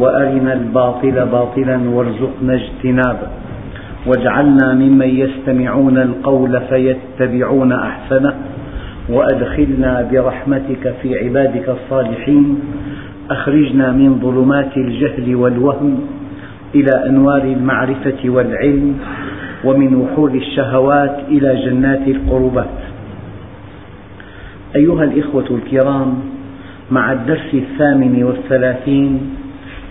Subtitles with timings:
[0.00, 3.28] وأرنا الباطل باطلا وارزقنا اجتنابه.
[4.06, 8.34] واجعلنا ممن يستمعون القول فيتبعون أحسنه.
[9.08, 12.60] وأدخلنا برحمتك في عبادك الصالحين.
[13.30, 16.00] أخرجنا من ظلمات الجهل والوهم
[16.74, 18.98] إلى أنوار المعرفة والعلم.
[19.64, 22.78] ومن وحول الشهوات إلى جنات القربات.
[24.76, 26.14] أيها الإخوة الكرام
[26.90, 29.20] مع الدرس الثامن والثلاثين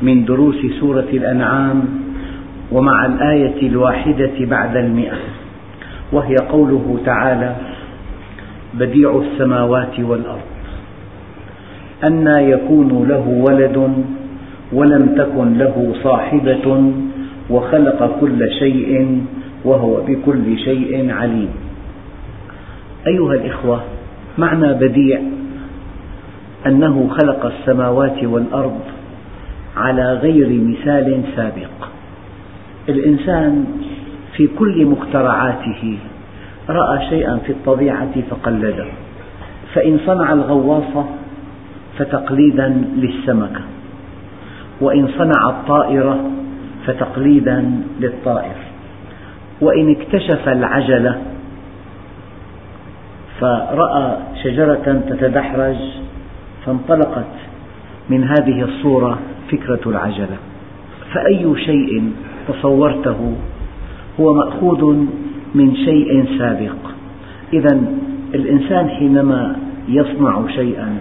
[0.02, 1.84] من دروس سورة الأنعام
[2.72, 5.18] ومع الآية الواحدة بعد المئة
[6.12, 7.56] وهي قوله تعالى
[8.74, 10.50] بديع السماوات والأرض
[12.04, 14.04] أنى يكون له ولد
[14.74, 16.94] ولم تكن له صاحبة
[17.50, 19.22] وخلق كل شيء
[19.66, 21.50] وهو بكل شيء عليم.
[23.08, 23.82] أيها الإخوة
[24.38, 25.22] معنى بديع
[26.68, 28.80] أنه خلق السماوات والأرض
[29.80, 31.90] على غير مثال سابق.
[32.90, 33.66] الإنسان
[34.36, 35.98] في كل مخترعاته
[36.70, 38.86] رأى شيئا في الطبيعة فقلده.
[39.74, 41.06] فإن صنع الغواصة
[41.98, 43.62] فتقليدا للسمكة.
[44.82, 46.20] وإن صنع الطائرة
[46.86, 48.56] فتقليدا للطائر.
[49.62, 51.22] وإن اكتشف العجلة
[53.40, 55.76] فرأى شجرة تتدحرج
[56.66, 57.49] فانطلقت
[58.10, 59.20] من هذه الصورة
[59.52, 60.38] فكرة العجلة.
[61.14, 62.12] فأي شيء
[62.48, 63.36] تصورته
[64.20, 64.96] هو مأخوذ
[65.56, 66.76] من شيء سابق.
[67.54, 67.82] إذا
[68.36, 69.56] الإنسان حينما
[69.88, 70.98] يصنع شيئا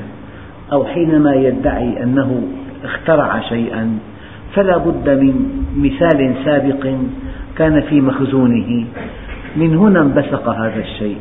[0.73, 2.43] أو حينما يدعي أنه
[2.85, 3.99] اخترع شيئا
[4.55, 5.35] فلا بد من
[5.77, 6.87] مثال سابق
[7.57, 8.85] كان في مخزونه.
[9.57, 11.17] من هنا انبثق هذا الشيء.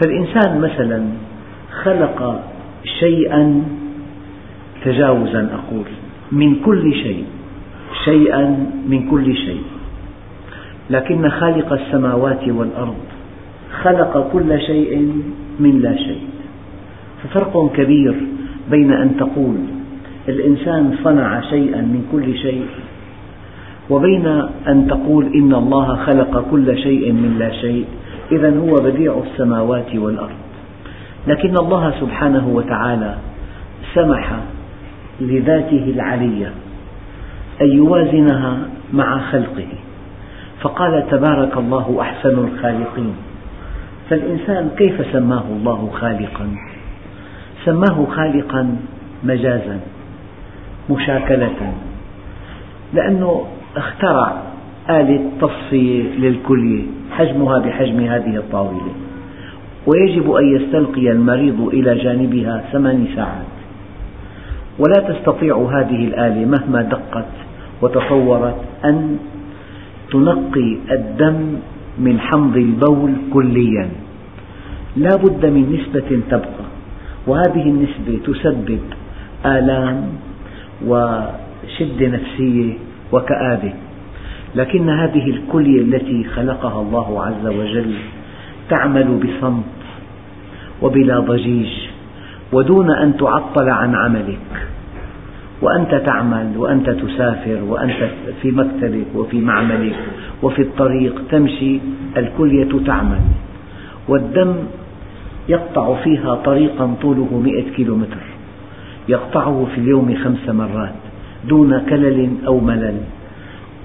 [0.00, 1.04] فالإنسان مثلا
[1.82, 2.42] خلق
[3.00, 3.62] شيئا
[4.84, 5.86] تجاوزا أقول
[6.32, 7.24] من كل شيء
[8.04, 9.62] شيئا من كل شيء.
[10.90, 12.96] لكن خالق السماوات والأرض
[13.82, 15.12] خلق كل شيء
[15.60, 16.20] من لا شيء.
[17.22, 18.14] ففرق كبير
[18.70, 19.56] بين أن تقول
[20.28, 22.66] الإنسان صنع شيئا من كل شيء
[23.90, 24.26] وبين
[24.68, 27.84] أن تقول إن الله خلق كل شيء من لا شيء.
[28.32, 30.38] إذا هو بديع السماوات والأرض.
[31.26, 33.14] لكن الله سبحانه وتعالى
[33.94, 34.40] سمح
[35.20, 36.52] لذاته العلية
[37.62, 38.58] أن يوازنها
[38.92, 39.68] مع خلقه.
[40.60, 43.14] فقال تبارك الله أحسن الخالقين.
[44.10, 46.46] فالإنسان كيف سماه الله خالقا؟
[47.64, 48.76] سماه خالقا
[49.24, 49.80] مجازا
[50.90, 51.72] مشاكلة.
[52.94, 53.44] لأنه
[53.76, 54.42] اخترع
[54.90, 58.92] آلة تصفية للكلية حجمها بحجم هذه الطاولة.
[59.86, 63.57] ويجب أن يستلقي المريض إلى جانبها ثمان ساعات.
[64.78, 67.32] ولا تستطيع هذه الآلة مهما دقت
[67.82, 69.18] وتطورت أن
[70.10, 71.56] تنقي الدم
[71.98, 73.88] من حمض البول كليا.
[74.96, 76.66] لا بد من نسبة تبقى
[77.26, 78.80] وهذه النسبة تسبب
[79.46, 80.02] آلام
[80.86, 82.72] وشدة نفسية
[83.12, 83.72] وكآبة.
[84.54, 87.94] لكن هذه الكلية التي خلقها الله عز وجل
[88.70, 89.64] تعمل بصمت
[90.82, 91.87] وبلا ضجيج.
[92.52, 94.68] ودون أن تعطل عن عملك.
[95.62, 98.10] وأنت تعمل وأنت تسافر وأنت
[98.42, 99.96] في مكتبك وفي معملك
[100.42, 101.78] وفي الطريق تمشي
[102.16, 103.20] الكلية تعمل.
[104.08, 104.54] والدم
[105.48, 108.26] يقطع فيها طريقا طوله مئة كيلومتر.
[109.08, 110.94] يقطعه في اليوم خمس مرات
[111.48, 113.00] دون كلل أو ملل.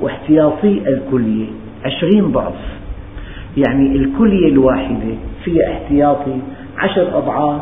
[0.02, 1.48] واحتياطي الكلية
[1.86, 2.62] عشرين ضعف.
[3.58, 6.38] يعني الكلية الواحدة فيها احتياطي
[6.78, 7.62] عشر أضعاف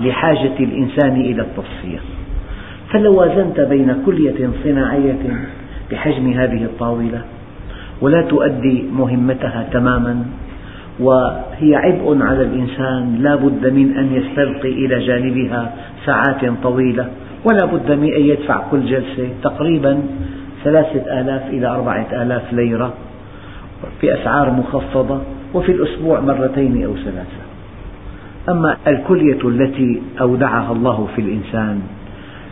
[0.00, 1.98] لحاجة الإنسان إلى التصفية.
[2.92, 5.46] فلو وازنت بين كلية صناعية
[5.90, 7.22] بحجم هذه الطاولة
[8.00, 10.24] ولا تؤدي مهمتها تماما
[11.00, 15.74] وهي عبء على الإنسان لا بد من أن يستلقي إلى جانبها
[16.06, 17.08] ساعات طويلة
[17.44, 20.02] ولا بد من أن يدفع كل جلسة تقريبا
[20.64, 22.94] ثلاثة آلاف إلى أربعة آلاف ليرة
[24.02, 25.20] بأسعار مخفضة
[25.54, 27.49] وفي الأسبوع مرتين أو ثلاثة.
[28.48, 31.80] أما الكلية التي أودعها الله في الإنسان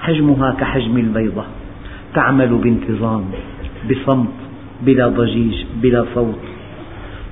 [0.00, 1.44] حجمها كحجم البيضة
[2.14, 3.24] تعمل بانتظام
[3.90, 4.38] بصمت
[4.82, 6.40] بلا ضجيج بلا صوت.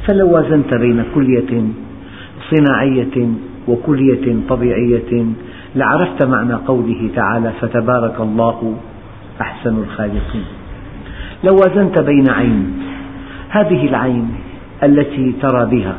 [0.07, 1.65] فلو وازنت بين كلية
[2.51, 3.29] صناعية
[3.69, 5.27] وكلية طبيعية
[5.77, 8.77] لعرفت معنى قوله تعالى فتبارك الله
[9.41, 10.45] أحسن الخالقين
[11.45, 12.73] لو وازنت بين عين
[13.49, 14.29] هذه العين
[14.83, 15.97] التي ترى بها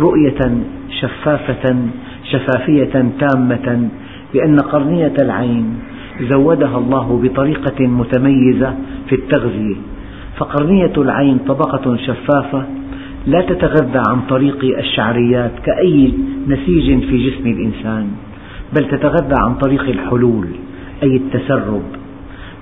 [0.00, 0.60] رؤية
[1.00, 1.76] شفافة
[2.24, 3.88] شفافية تامة
[4.34, 5.78] لأن قرنية العين
[6.20, 8.74] زودها الله بطريقة متميزة
[9.08, 9.76] في التغذية.
[10.36, 12.62] فقرنية العين طبقة شفافة
[13.26, 16.12] لا تتغذى عن طريق الشعريات كأي
[16.48, 18.06] نسيج في جسم الإنسان
[18.76, 20.46] بل تتغذى عن طريق الحلول
[21.02, 21.82] أي التسرب.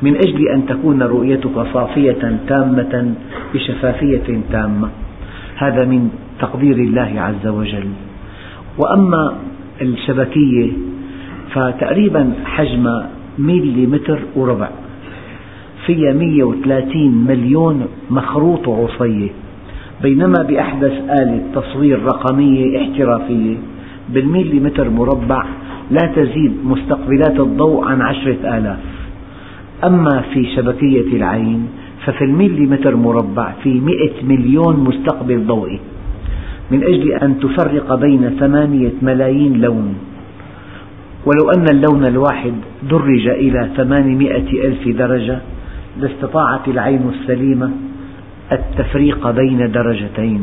[0.03, 3.15] من أجل أن تكون رؤيتك صافية تامة
[3.55, 4.89] بشفافية تامة.
[5.57, 6.11] هذا من
[6.41, 7.89] تقدير الله عز وجل.
[8.79, 9.37] وأما
[9.83, 10.73] الشبكية
[11.53, 13.03] فتقريبا حجم
[13.39, 14.69] مليمتر وربع.
[15.87, 19.29] فيها 130 مليون مخروط عصية.
[20.03, 23.57] بينما بأحدث آلة تصوير رقمية احترافية
[24.09, 25.45] بالمليمتر مربع
[25.91, 28.79] لا تزيد مستقبلات الضوء عن عشرة آلاف.
[29.85, 31.69] أما في شبكية العين
[32.05, 35.81] ففي المليمتر مربع في مئة مليون مستقبل ضوئي.
[36.71, 39.95] من أجل أن تفرق بين ثمانية ملايين لون.
[41.27, 45.39] ولو أن اللون الواحد درج إلى ثمانمائة ألف درجة
[46.01, 47.71] لاستطاعت العين السليمة
[48.53, 50.43] التفريق بين درجتين.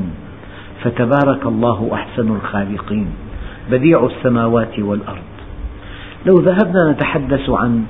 [0.84, 3.08] فتبارك الله أحسن الخالقين.
[3.72, 5.34] بديع السماوات والأرض.
[6.25, 7.84] لو ذهبنا نتحدث عن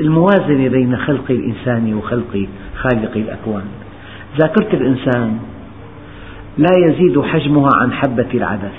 [0.00, 2.46] الموازنة بين خلق الإنسان وخلق
[2.76, 3.64] خالق الأكوان
[4.40, 5.38] ذاكرة الإنسان
[6.58, 8.78] لا يزيد حجمها عن حبة العدس.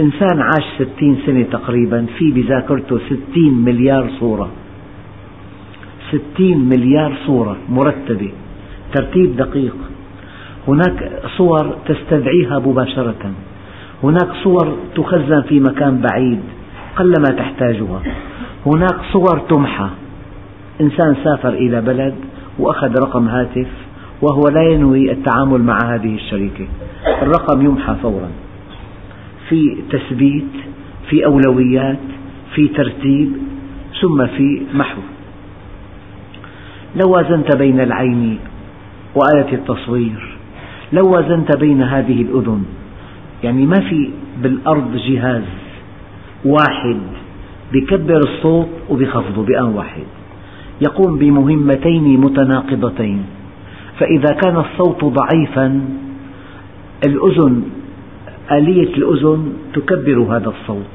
[0.00, 4.48] إنسان عاش ستين سنة تقريبا في بذاكرته ستين مليار صورة.
[6.10, 8.32] ستين مليار صورة مرتبة
[8.94, 9.76] ترتيب دقيق.
[10.68, 13.32] هناك صور تستدعيها مباشرة.
[14.02, 16.40] هناك صور تخزن في مكان بعيد
[16.96, 18.02] قلما تحتاجها.
[18.66, 19.88] هناك صور تمحى.
[20.80, 22.14] إنسان سافر إلى بلد
[22.58, 23.68] وأخذ رقم هاتف
[24.22, 26.66] وهو لا ينوي التعامل مع هذه الشركة
[27.22, 28.30] الرقم يمحى فورا.
[29.48, 30.52] في تثبيت
[31.10, 31.98] في أولويات
[32.54, 33.32] في ترتيب
[34.00, 35.00] ثم في محو.
[36.96, 38.38] لو وازنت بين العين
[39.14, 40.36] وآلة التصوير
[40.92, 42.64] لو وازنت بين هذه الأذن
[43.44, 44.10] يعني ما في
[44.42, 45.42] بالأرض جهاز
[46.44, 47.00] واحد
[47.72, 50.06] بكبر الصوت وبخفضه بآن واحد.
[50.80, 53.24] يقوم بمهمتين متناقضتين.
[54.00, 55.80] فإذا كان الصوت ضعيفا
[57.06, 57.62] الأذن
[58.52, 60.94] آلية الأذن تكبر هذا الصوت.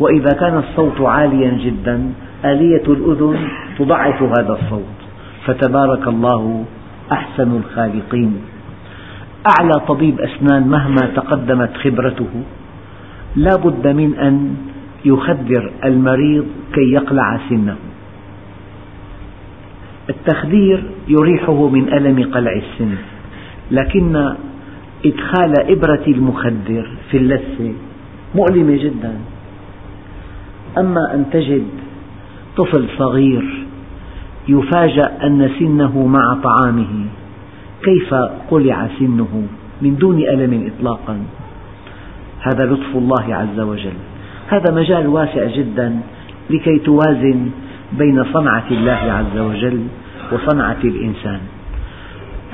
[0.00, 2.12] وإذا كان الصوت عاليا جدا
[2.44, 4.98] آلية الأذن تضعف هذا الصوت.
[5.44, 6.64] فتبارك الله
[7.12, 8.32] أحسن الخالقين.
[9.58, 12.32] أعلى طبيب أسنان مهما تقدمت خبرته.
[13.36, 14.56] لا بد من أن
[15.04, 17.76] يخدر المريض كي يقلع سنه.
[20.10, 22.94] التخدير يريحه من ألم قلع السن.
[23.70, 24.16] لكن
[25.06, 27.72] إدخال إبرة المخدر في اللثة
[28.34, 29.14] مؤلمة جدا.
[30.78, 31.66] أما أن تجد
[32.56, 33.66] طفل صغير
[34.48, 37.06] يفاجأ أن سنه مع طعامه
[37.82, 38.14] كيف
[38.50, 39.42] قلع سنه
[39.82, 41.18] من دون ألم إطلاقا؟
[42.40, 43.98] هذا لطف الله عز وجل.
[44.48, 46.00] هذا مجال واسع جدا
[46.50, 47.50] لكي توازن
[47.98, 49.86] بين صنعة الله عز وجل
[50.32, 51.40] وصنعة الإنسان.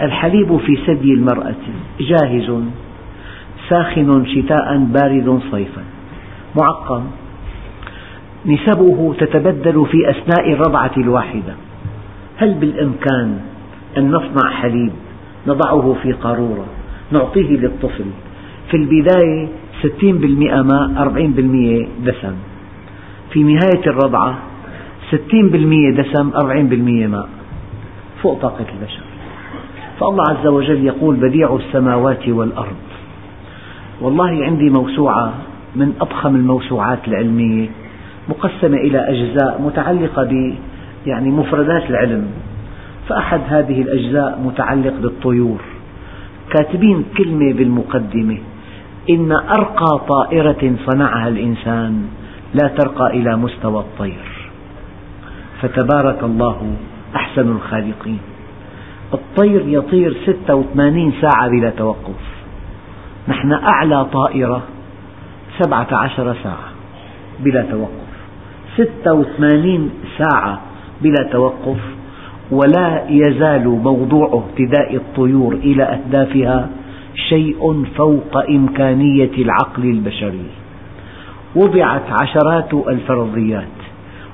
[0.03, 1.55] الحليب في ثدي المرأة
[2.01, 2.63] جاهز
[3.69, 5.83] ساخن شتاء بارد صيفا.
[6.57, 7.03] معقم.
[8.47, 11.55] نسبه تتبدل في أثناء الرضعة الواحدة.
[12.37, 13.41] هل بالإمكان
[13.97, 14.93] أن نصنع حليب
[15.47, 16.67] نضعه في قارورة
[17.13, 18.05] نعطيه للطفل؟
[18.71, 19.49] في البداية
[19.83, 22.35] ستين بالمئة ماء أربعين بالمئة دسم.
[23.33, 24.48] في نهاية الرضعة
[25.11, 27.29] ستين بالمئة دسم أربعين بالمئة ماء.
[28.23, 29.03] فوق طاقة البشر.
[30.01, 32.77] فالله عز وجل يقول بديع السماوات والأرض.
[34.01, 35.33] والله عندي موسوعة
[35.77, 37.69] من أضخم الموسوعات العلمية
[38.29, 40.55] مقسمة إلى أجزاء متعلقة ب
[41.07, 42.31] يعني مفردات العلم.
[43.09, 45.61] فأحد هذه الأجزاء متعلق بالطيور.
[46.51, 48.39] كاتبين كلمة بالمقدمة.
[49.11, 52.03] إن أرقى طائرة صنعها الإنسان
[52.55, 54.28] لا ترقى إلى مستوى الطير.
[55.63, 56.77] فتبارك الله
[57.17, 58.19] أحسن الخالقين.
[59.15, 62.23] الطير يطير 86 ساعة بلا توقف.
[63.29, 64.63] نحن أعلى طائرة
[65.61, 66.69] 17 ساعة
[67.41, 68.09] بلا توقف.
[68.77, 70.61] 86 ساعة
[71.03, 71.79] بلا توقف.
[72.51, 76.69] ولا يزال موضوع اهتداء الطيور إلى أهدافها
[77.29, 80.47] شيء فوق إمكانية العقل البشري.
[81.57, 83.78] وضعت عشرات الفرضيات.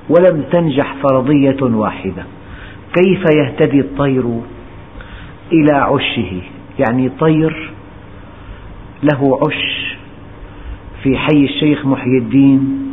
[0.09, 2.23] ولم تنجح فرضية واحدة.
[2.93, 4.39] كيف يهتدي الطير
[5.51, 6.41] إلى عشه؟
[6.79, 7.71] يعني طير
[9.03, 9.97] له عش
[11.03, 12.91] في حي الشيخ محي الدين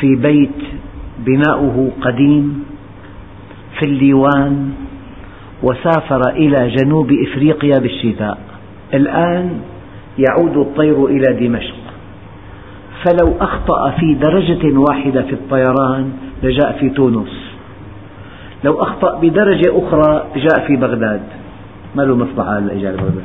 [0.00, 0.58] في بيت
[1.18, 2.64] بناؤه قديم
[3.78, 4.72] في الليوان
[5.62, 8.38] وسافر إلى جنوب إفريقيا بالشتاء.
[8.94, 9.60] الآن
[10.18, 11.79] يعود الطير إلى دمشق.
[13.04, 17.50] فلو أخطأ في درجة واحدة في الطيران لجاء في تونس.
[18.64, 21.22] لو أخطأ بدرجة أخرى جاء في بغداد.
[21.96, 23.24] ما له مصلحة هلا إجا لبغداد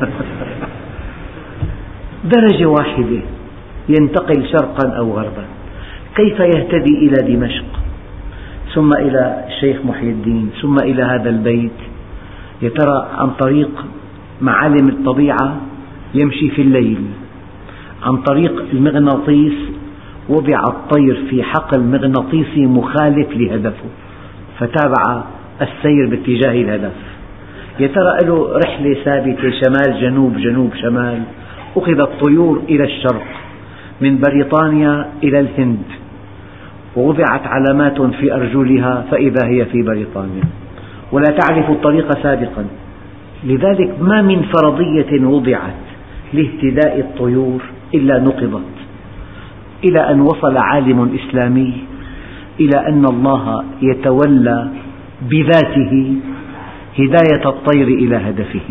[2.34, 3.20] درجة واحدة
[3.88, 5.44] ينتقل شرقا أو غربا.
[6.16, 7.64] كيف يهتدي إلى دمشق؟
[8.74, 11.78] ثم إلى الشيخ محي الدين ثم إلى هذا البيت.
[12.62, 13.84] يا ترى عن طريق
[14.40, 15.56] معالم الطبيعة
[16.14, 17.04] يمشي في الليل.
[18.02, 19.52] عن طريق المغناطيس
[20.28, 23.88] وضع الطير في حقل مغناطيسي مخالف لهدفه
[24.58, 25.24] فتابع
[25.62, 26.92] السير باتجاه الهدف.
[27.80, 31.22] يا ترى له رحلة ثابتة شمال جنوب جنوب شمال؟
[31.76, 33.26] أخذ الطيور إلى الشرق
[34.00, 35.82] من بريطانيا إلى الهند
[36.96, 40.44] ووضعت علامات في أرجلها فإذا هي في بريطانيا.
[41.12, 42.64] ولا تعرف الطريق سابقا.
[43.44, 45.86] لذلك ما من فرضية وضعت
[46.32, 47.62] لاهتداء الطيور
[47.94, 48.76] إلا نقضت.
[49.84, 51.72] إلى أن وصل عالم إسلامي.
[52.60, 54.68] إلى أن الله يتولى
[55.22, 56.14] بذاته
[56.98, 58.68] هداية الطير إلى هدفه.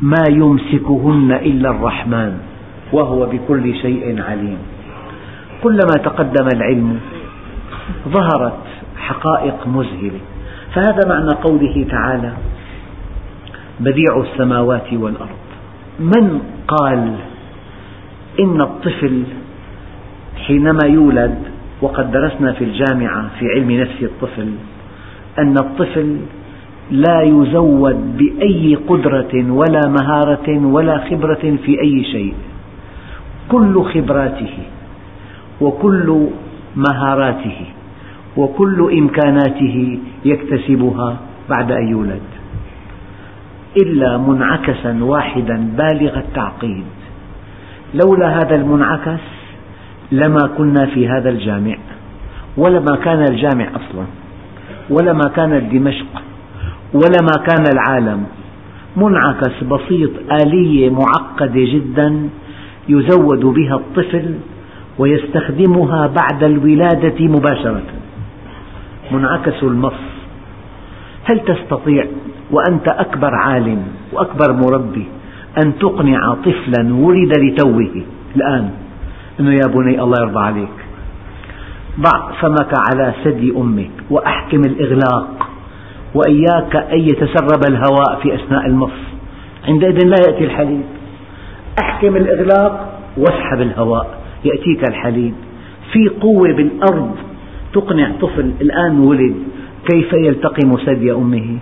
[0.00, 2.38] ما يمسكهن إلا الرحمن
[2.92, 4.58] وهو بكل شيء عليم.
[5.62, 7.00] كلما تقدم العلم
[8.08, 8.62] ظهرت
[8.96, 10.20] حقائق مذهلة.
[10.74, 12.32] فهذا معنى قوله تعالى
[13.80, 15.40] بديع السماوات والأرض.
[16.00, 17.16] من قال
[18.40, 19.22] إن الطفل
[20.46, 21.38] حينما يولد
[21.82, 24.48] وقد درسنا في الجامعة في علم نفس الطفل
[25.38, 26.16] أن الطفل
[26.90, 32.34] لا يزود بأي قدرة ولا مهارة ولا خبرة في أي شيء.
[33.48, 34.58] كل خبراته
[35.60, 36.28] وكل
[36.76, 37.60] مهاراته
[38.36, 41.16] وكل إمكاناته يكتسبها
[41.50, 42.22] بعد أن يولد.
[43.82, 46.84] إلا منعكسا واحدا بالغ التعقيد.
[47.94, 49.20] لولا هذا المنعكس
[50.12, 51.76] لما كنا في هذا الجامع
[52.56, 54.06] ولما كان الجامع أصلا
[54.90, 56.22] ولما كانت دمشق
[56.94, 58.24] ولما كان العالم.
[58.96, 60.10] منعكس بسيط
[60.42, 62.28] آلية معقدة جدا
[62.88, 64.34] يزود بها الطفل
[64.98, 67.82] ويستخدمها بعد الولادة مباشرة.
[69.12, 70.00] منعكس المص.
[71.24, 72.06] هل تستطيع
[72.50, 73.82] وأنت أكبر عالم
[74.12, 75.06] وأكبر مربي
[75.58, 78.02] أن تقنع طفلا ولد لتوه.
[78.36, 78.70] الآن
[79.40, 80.76] أنه يا بني الله يرضى عليك.
[82.00, 85.48] ضع فمك على ثدي أمك وأحكم الإغلاق.
[86.14, 88.90] وإياك أن يتسرب الهواء في أثناء المص.
[89.68, 90.82] عندئذ لا يأتي الحليب.
[91.82, 94.20] أحكم الإغلاق واسحب الهواء.
[94.44, 95.34] يأتيك الحليب.
[95.92, 97.16] في قوة بالأرض
[97.72, 99.34] تقنع طفل الآن ولد
[99.88, 101.58] كيف يلتقم ثدي أمه؟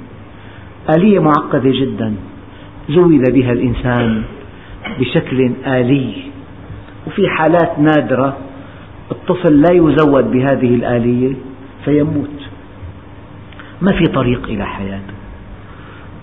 [0.97, 2.15] آلية معقدة جدا.
[2.89, 4.23] زود بها الإنسان
[5.01, 6.13] بشكل آلي.
[7.07, 8.37] وفي حالات نادرة
[9.11, 11.35] الطفل لا يزود بهذه الآلية
[11.85, 12.39] فيموت.
[13.83, 15.15] ما في طريق إلى حياته.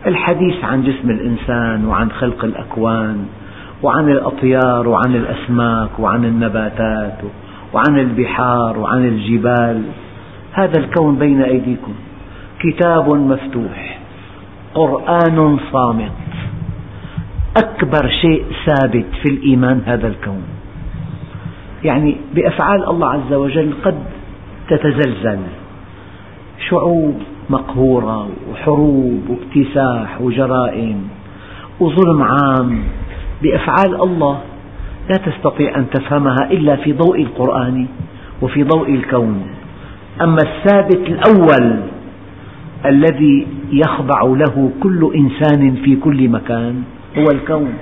[0.06, 3.26] الحديث عن جسم الإنسان وعن خلق الأكوان
[3.84, 7.18] وعن الأطيار وعن الأسماك وعن النباتات
[7.74, 9.82] وعن البحار وعن الجبال
[10.52, 11.94] هذا الكون بين أيديكم.
[12.60, 14.00] كتاب مفتوح.
[14.74, 16.12] قرآن صامت.
[17.58, 20.44] أكبر شيء ثابت في الإيمان هذا الكون.
[21.84, 23.96] يعني بأفعال الله عز وجل قد
[24.70, 25.40] تتزلزل.
[26.70, 27.16] شعوب
[27.50, 31.08] مقهورة وحروب واكتساح وجرائم
[31.80, 32.80] وظلم عام.
[33.44, 34.40] بأفعال الله
[35.10, 37.88] لا تستطيع أن تفهمها إلا في ضوء القرآن
[38.42, 39.42] وفي ضوء الكون.
[40.22, 41.80] أما الثابت الأول
[42.86, 46.84] الذي يخضع له كل إنسان في كل مكان
[47.18, 47.74] هو الكون.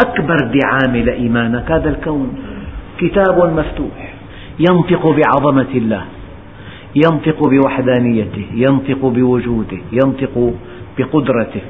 [0.00, 2.38] أكبر دعامة لإيمانك هذا الكون.
[2.98, 4.14] كتاب مفتوح.
[4.58, 6.04] ينطق بعظمة الله.
[6.96, 8.46] ينطق بوحدانيته.
[8.54, 9.78] ينطق بوجوده.
[9.92, 10.54] ينطق
[10.98, 11.60] بقدرته.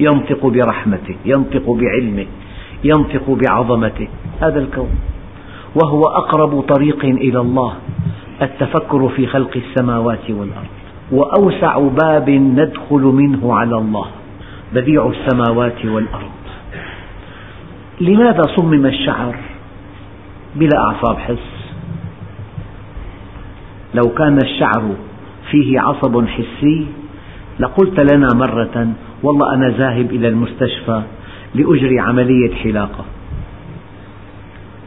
[0.00, 1.14] ينطق برحمته.
[1.24, 2.26] ينطق بعلمه.
[2.84, 4.08] ينطق بعظمته.
[4.40, 4.90] هذا الكون.
[5.82, 7.72] وهو أقرب طريق إلى الله.
[8.42, 10.74] التفكر في خلق السماوات والأرض.
[11.12, 14.06] وأوسع باب ندخل منه على الله.
[14.74, 16.30] بديع السماوات والأرض.
[18.00, 19.36] لماذا صمم الشعر
[20.56, 21.54] بلا أعصاب حس؟
[23.94, 24.94] لو كان الشعر
[25.50, 26.86] فيه عصب حسي
[27.58, 28.88] لقلت لنا مرة
[29.22, 31.02] والله أنا ذاهب إلى المستشفى
[31.54, 33.04] لأجري عملية حلاقة.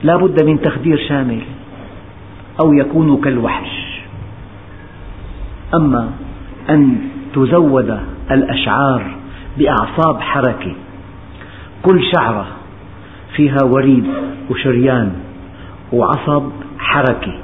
[0.03, 1.41] لا بد من تخدير شامل
[2.59, 4.01] أو يكون كالوحش.
[5.75, 6.11] أما
[6.69, 6.97] أن
[7.35, 7.99] تزود
[8.31, 9.16] الأشعار
[9.57, 10.75] بأعصاب حركة.
[11.83, 12.47] كل شعرة
[13.35, 14.05] فيها وريد
[14.49, 15.13] وشريان
[15.93, 16.49] وعصب
[16.79, 17.39] حركة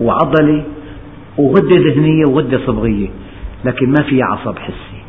[0.00, 0.64] وعضلة
[1.38, 3.08] وغدة دهنية وغدة صبغية
[3.64, 5.02] لكن ما فيها عصب حسي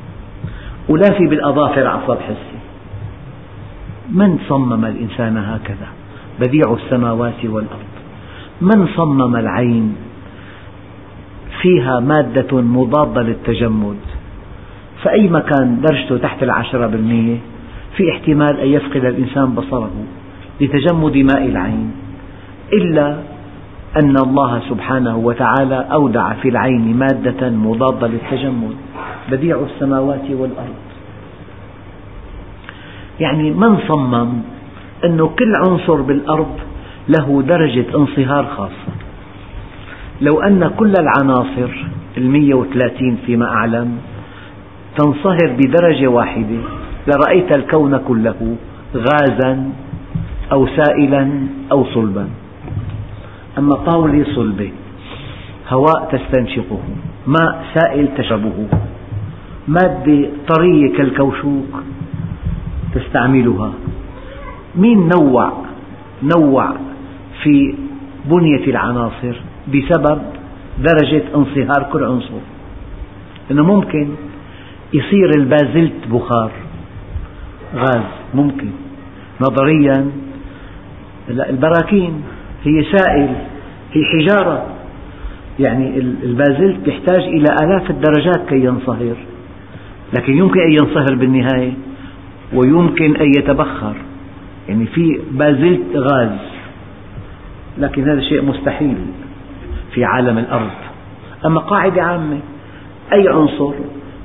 [0.89, 2.59] ولا في بالأظافر عصب حسي.
[4.09, 5.87] من صمم الإنسان هكذا؟
[6.39, 7.93] بديع السماوات والأرض.
[8.61, 9.95] من صمم العين؟
[11.61, 13.97] فيها مادة مضادة للتجمد.
[15.03, 17.37] فأي مكان درجته تحت العشرة بالمية
[17.97, 19.91] في احتمال أن يفقد الإنسان بصره
[20.61, 21.91] لتجمد ماء العين.
[22.73, 23.17] إلا
[24.03, 28.75] أن الله سبحانه وتعالى أودع في العين مادة مضادة للتجمد
[29.31, 30.83] بديع السماوات والأرض.
[33.19, 34.29] يعني من صمم
[35.05, 36.55] أن كل عنصر بالأرض
[37.09, 38.93] له درجة انصهار خاصة؟
[40.21, 41.85] لو أن كل العناصر
[42.17, 43.97] المية وثلاثين فيما أعلم
[44.97, 46.59] تنصهر بدرجة واحدة.
[47.07, 48.55] لرأيت الكون كله
[48.95, 49.69] غازا
[50.51, 51.29] أو سائلا
[51.71, 52.27] أو صلبا.
[53.57, 54.71] أما طاولة صلبة
[55.69, 56.79] هواء تستنشقه
[57.27, 58.67] ماء سائل تشربه
[59.67, 61.83] مادة طرية كالكوشوك
[62.95, 63.71] تستعملها.
[64.75, 65.51] مين نوع
[66.37, 66.73] نوع
[67.43, 67.75] في
[68.25, 69.35] بنية العناصر
[69.67, 70.21] بسبب
[70.79, 72.43] درجة انصهار كل عنصر؟
[73.51, 74.07] أنه ممكن
[74.93, 76.51] يصير البازلت بخار.
[77.75, 78.03] غاز
[78.33, 78.69] ممكن.
[79.41, 80.11] نظريا
[81.29, 82.21] البراكين
[82.63, 83.35] هي سائل
[83.93, 84.65] هي حجارة.
[85.59, 89.15] يعني البازلت يحتاج إلى آلاف الدرجات كي ينصهر.
[90.13, 91.73] لكن يمكن أن ينصهر بالنهاية
[92.53, 93.95] ويمكن أن يتبخر.
[94.69, 96.39] يعني في بازلت غاز.
[97.77, 98.97] لكن هذا شيء مستحيل
[99.93, 100.71] في عالم الأرض.
[101.45, 102.39] أما قاعدة عامة
[103.13, 103.73] أي عنصر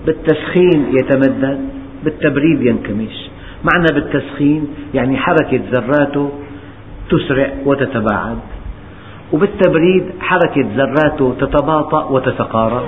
[0.06, 1.60] بالتسخين يتمدد
[2.04, 3.28] بالتبريد ينكمش.
[3.64, 6.30] معنى بالتسخين يعني حركة ذراته
[7.10, 8.38] تسرع وتتباعد
[9.32, 12.86] وبالتبريد حركة ذراته تتباطأ وتتقارب.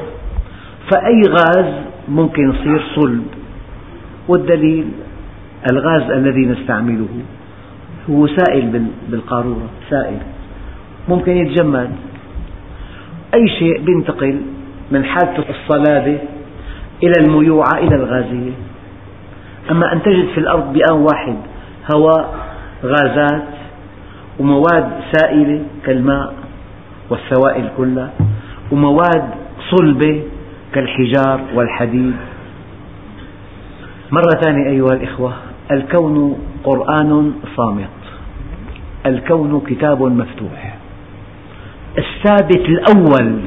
[0.90, 1.74] فأي غاز
[2.08, 3.26] ممكن يصير صلب؟
[4.28, 4.86] والدليل
[5.72, 7.08] الغاز الذي نستعمله
[8.10, 10.18] هو سائل بالقارورة سائل.
[11.08, 11.90] ممكن يتجمد.
[13.34, 14.40] أي شيء ينتقل
[14.90, 16.18] من حالة الصلابة
[17.02, 18.52] إلى الميوعة إلى الغازية
[19.70, 21.36] أما أن تجد في الأرض بآن واحد
[21.94, 22.34] هواء
[22.84, 23.48] غازات
[24.38, 26.34] ومواد سائلة كالماء
[27.10, 28.10] والسوائل كلها
[28.72, 29.24] ومواد
[29.70, 30.22] صلبة
[30.74, 32.14] كالحجار والحديد.
[34.10, 35.34] مرة ثانية أيها الإخوة
[35.70, 37.88] الكون قرآن صامت.
[39.06, 40.76] الكون كتاب مفتوح.
[41.98, 43.40] الثابت الأول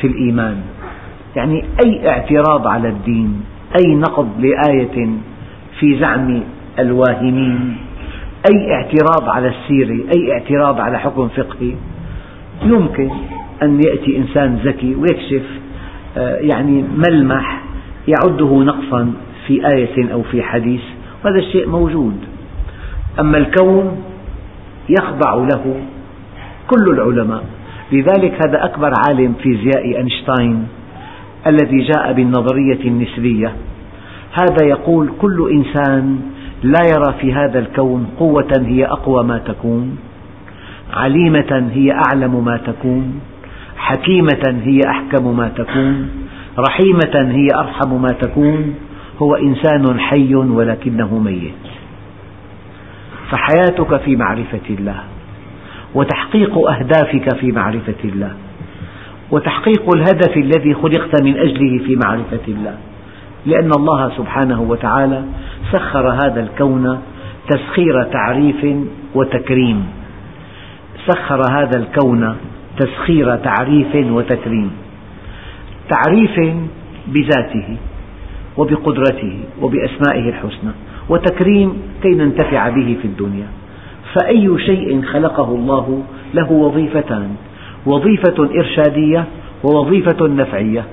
[0.00, 0.62] في الإيمان.
[1.36, 3.40] يعني أي اعتراض على الدين
[3.80, 5.08] أي نقض لآية
[5.80, 6.42] في زعم
[6.78, 7.76] الواهمين
[8.50, 11.72] أي اعتراض على السيرة أي اعتراض على حكم فقهي.
[12.62, 13.10] يمكن
[13.62, 15.42] أن يأتي إنسان ذكي ويكشف
[16.16, 17.62] آه، يعني ملمح
[18.08, 19.12] يعده نقصا
[19.46, 20.80] في آية أو في حديث
[21.24, 22.16] هذا الشيء موجود.
[23.20, 24.02] أما الكون
[24.88, 25.80] يخضع له
[26.70, 27.44] كل العلماء.
[27.92, 30.66] لذلك هذا أكبر عالم فيزيائي أينشتاين.
[31.46, 33.52] الذي جاء بالنظرية النسبية.
[34.32, 36.20] هذا يقول كل إنسان
[36.62, 39.98] لا يرى في هذا الكون قوة هي أقوى ما تكون
[40.92, 43.20] عليمة هي أعلم ما تكون
[43.76, 46.08] حكيمة هي أحكم ما تكون
[46.58, 48.74] رحيمة هي أرحم ما تكون
[49.22, 51.52] هو إنسان حي ولكنه ميت.
[53.30, 55.00] فحياتك في معرفة الله
[55.94, 58.32] وتحقيق أهدافك في معرفة الله.
[59.30, 62.74] وتحقيق الهدف الذي خلقت من أجله في معرفة الله.
[63.46, 65.22] لأن الله سبحانه وتعالى
[65.72, 67.00] سخر هذا الكون
[67.48, 68.66] تسخير تعريف
[69.14, 69.86] وتكريم.
[71.06, 72.36] سخر هذا الكون
[72.78, 74.70] تسخير تعريف وتكريم.
[75.90, 76.40] تعريف
[77.06, 77.76] بذاته
[78.56, 80.72] وبقدرته وبأسمائه الحسنى
[81.08, 83.46] وتكريم كي ننتفع به في الدنيا.
[84.14, 86.02] فأي شيء خلقه الله
[86.34, 87.36] له وظيفتان
[87.86, 89.24] وظيفة إرشادية
[89.64, 90.84] ووظيفة نفعية.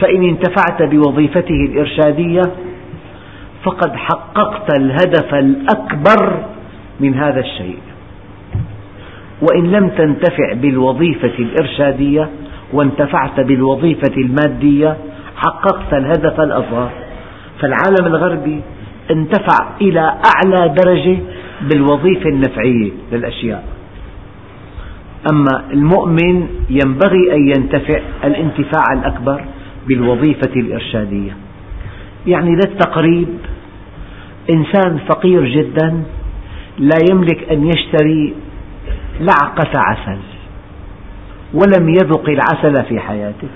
[0.00, 2.42] فإن انتفعت بوظيفته الإرشادية
[3.64, 6.44] فقد حققت الهدف الأكبر
[7.00, 7.78] من هذا الشيء.
[9.42, 12.28] وإن لم تنتفع بالوظيفة الإرشادية
[12.72, 14.96] وانتفعت بالوظيفة المادية
[15.36, 16.90] حققت الهدف الأصغر.
[17.60, 18.60] فالعالم الغربي
[19.10, 21.18] انتفع إلى أعلى درجة
[21.62, 23.79] بالوظيفة النفعية للأشياء.
[25.32, 29.44] أما المؤمن ينبغي أن ينتفع الانتفاع الأكبر
[29.88, 31.36] بالوظيفة الإرشادية.
[32.26, 33.28] يعني للتقريب
[34.50, 36.02] إنسان فقير جدا
[36.78, 38.34] لا يملك أن يشتري
[39.20, 40.18] لعقة عسل
[41.54, 43.48] ولم يذق العسل في حياته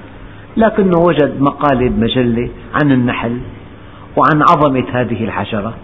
[0.56, 3.40] لكنه وجد مقالة بمجلة عن النحل
[4.16, 5.74] وعن عظمة هذه الحشرة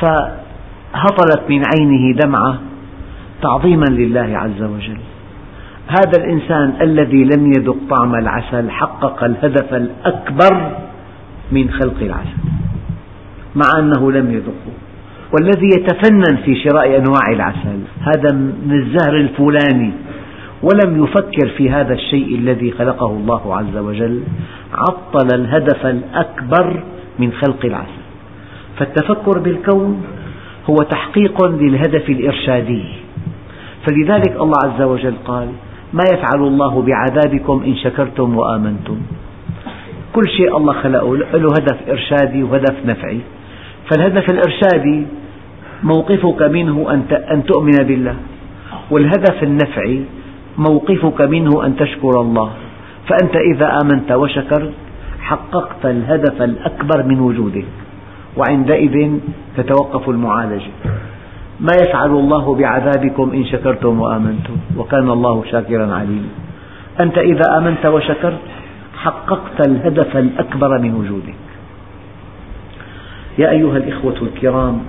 [0.00, 2.58] فهطلت من عينه دمعة
[3.42, 4.98] تعظيما لله عز وجل.
[5.88, 10.70] هذا الإنسان الذي لم يذق طعم العسل حقق الهدف الأكبر
[11.52, 12.40] من خلق العسل
[13.54, 14.72] مع أنه لم يذقه.
[15.32, 19.92] والذي يتفنن في شراء أنواع العسل هذا من الزهر الفلاني.
[20.62, 24.22] ولم يفكر في هذا الشيء الذي خلقه الله عز وجل
[24.74, 26.82] عطل الهدف الأكبر
[27.18, 28.00] من خلق العسل.
[28.78, 30.02] فالتفكر بالكون
[30.70, 32.84] هو تحقيق للهدف الإرشادي.
[33.86, 35.48] فلذلك الله عز وجل قال
[35.92, 38.98] ما يفعل الله بعذابكم إن شكرتم وآمنتم.
[40.12, 43.20] كل شيء الله خلقه له هدف إرشادي وهدف نفعي.
[43.90, 45.06] فالهدف الإرشادي
[45.82, 46.76] موقفك منه
[47.32, 48.16] أن تؤمن بالله.
[48.90, 50.04] والهدف النفعي
[50.58, 52.50] موقفك منه أن تشكر الله.
[53.08, 54.72] فأنت إذا آمنت وشكرت
[55.20, 57.64] حققت الهدف الأكبر من وجودك.
[58.36, 59.18] وعندئذ
[59.56, 60.70] تتوقف المعالجة.
[61.60, 64.56] ما يفعل الله بعذابكم إن شكرتم وآمنتم.
[64.76, 66.28] وكان الله شاكرا عليما
[67.00, 68.40] أنت إذا آمنت وشكرت
[68.96, 71.34] حققت الهدف الأكبر من وجودك.
[73.38, 74.80] يا أيها الإخوة الكرام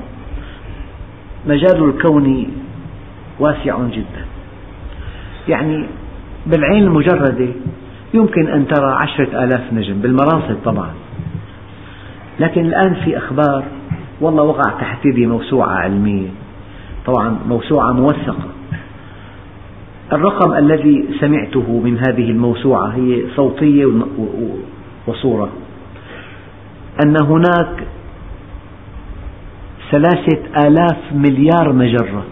[1.47, 2.47] مجال الكون
[3.39, 4.25] واسع جدا.
[5.47, 5.85] يعني
[6.45, 7.47] بالعين المجردة
[8.13, 10.89] يمكن أن ترى عشرة آلاف نجم بالمراصد طبعا.
[12.39, 13.63] لكن الآن في أخبار
[14.21, 16.27] والله وقع تحت يدي موسوعة علمية.
[17.05, 18.47] طبعا موسوعة موثقة.
[20.13, 23.85] الرقم الذي سمعته من هذه الموسوعة هي صوتية
[25.07, 25.49] وصورة.
[27.05, 27.83] أن هناك
[29.91, 32.23] ثلاثة آلاف مليار مجرة.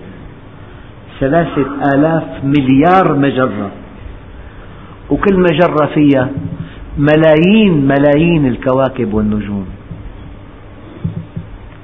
[1.20, 3.72] ثلاثة آلاف مليار مجرة.
[5.10, 6.30] وكل مجرة فيها
[6.98, 9.66] ملايين ملايين الكواكب والنجوم.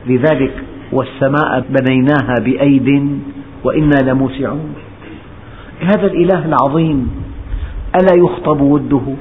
[0.08, 0.64] لذلك
[0.96, 3.20] والسماء بنيناها بأيد
[3.64, 4.74] وإنا لموسعون.
[5.82, 7.12] هذا الإله العظيم
[7.96, 9.16] ألا يخطب وده؟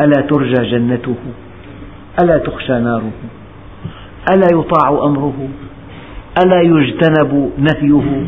[0.00, 1.16] ألا ترجى جنته؟
[2.22, 3.12] ألا تخشى ناره؟
[4.32, 5.48] ألا يطاع أمره؟
[6.44, 8.26] ألا يجتنب نهيه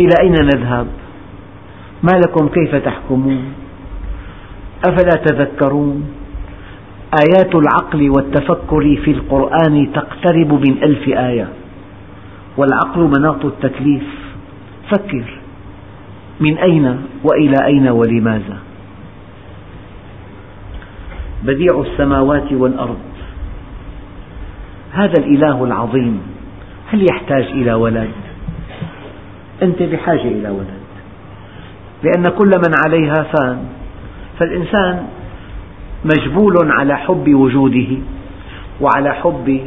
[0.00, 0.86] إلى أين نذهب؟
[2.02, 3.44] ما لكم كيف تحكمون؟
[4.86, 6.17] أفلا تذكرون؟
[7.14, 11.48] آيات العقل والتفكر في القرآن تقترب من ألف آية.
[12.56, 14.02] والعقل مناط التكليف.
[14.90, 15.40] فكر.
[16.40, 18.58] من أين وإلى أين ولماذا؟
[21.42, 22.98] بديع السماوات والأرض.
[24.92, 26.20] هذا الإله العظيم.
[26.92, 28.10] هل يحتاج إلى ولد؟
[29.62, 30.78] أنت بحاجة إلى ولد.
[32.02, 33.58] لأن كل من عليها فان.
[34.38, 35.06] فالإنسان
[36.04, 37.96] مجبول على حب وجوده
[38.80, 39.60] وعلى حب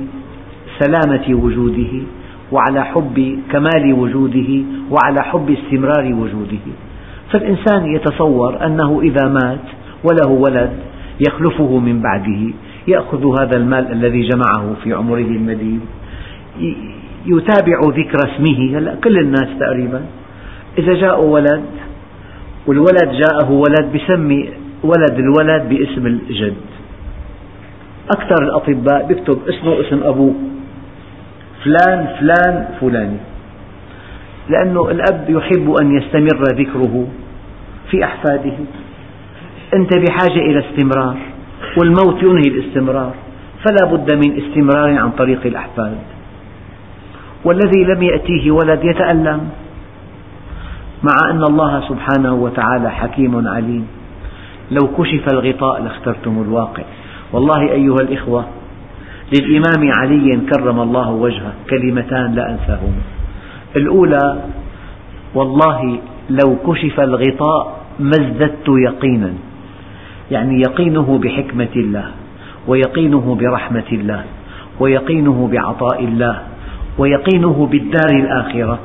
[0.80, 1.94] سلامة وجوده
[2.52, 6.66] وعلى حب كمال وجوده وعلى حب استمرار وجوده.
[7.32, 9.66] فالإنسان يتصور أنه إذا مات
[10.04, 10.72] وله ولد
[11.28, 12.54] يخلفه من بعده
[12.88, 15.80] يأخذ هذا المال الذي جمعه في عمره المديد
[17.26, 20.02] يتابع ذكر اسمه هلا كل الناس تقريبا.
[20.78, 21.66] إذا جاء ولد
[22.68, 24.50] والولد جاءه ولد بسمي
[24.84, 26.56] ولد الولد باسم الجد.
[28.16, 30.34] أكثر الأطباء بيكتب اسمه اسم أبوه.
[31.64, 33.18] فلان فلان فلاني.
[34.50, 37.08] لأنه الأب يحب أن يستمر ذكره
[37.92, 38.58] في أحفاده.
[39.74, 41.18] أنت بحاجة إلى استمرار
[41.78, 43.14] والموت ينهي الاستمرار.
[43.64, 45.98] فلا بد من استمرار عن طريق الأحفاد.
[47.46, 49.50] والذي لم يأتيه ولد يتألم.
[51.04, 53.88] مع أن الله سبحانه وتعالى حكيم عليم.
[54.72, 56.84] لو كشف الغطاء لاخترتم الواقع.
[57.34, 58.46] والله أيها الإخوة
[59.34, 63.02] للإمام علي كرم الله وجهه كلمتان لا أنساهما.
[63.76, 64.42] الأولى
[65.36, 69.34] والله لو كشف الغطاء ما ازددت يقينا.
[70.32, 72.06] يعني يقينه بحكمة الله
[72.68, 74.24] ويقينه برحمة الله
[74.80, 76.42] ويقينه بعطاء الله
[76.98, 78.80] ويقينه بالدار الآخرة.